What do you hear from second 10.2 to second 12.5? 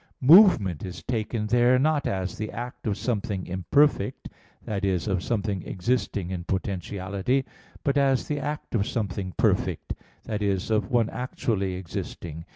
that is, of one actually existing.